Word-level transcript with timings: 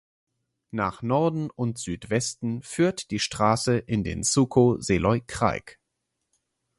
Nach 0.71 1.03
Norden 1.03 1.51
und 1.51 1.77
Südwesten 1.77 2.63
führt 2.63 3.11
die 3.11 3.19
Straße 3.19 3.77
in 3.77 4.03
den 4.03 4.23
Suco 4.23 4.79
Seloi 4.81 5.19
Craic. 5.27 5.77